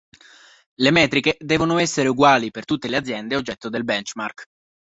Le 0.79 0.89
metriche 0.89 1.37
devono 1.39 1.77
essere 1.77 2.07
uguali 2.07 2.49
per 2.49 2.65
tutte 2.65 2.87
le 2.87 2.97
aziende 2.97 3.35
oggetto 3.35 3.69
del 3.69 3.83
"benchmark". 3.83 4.45